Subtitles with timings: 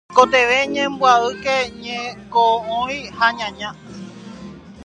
[0.09, 3.69] tekotevẽ ñamboyke ñeko'õi ha ñaña.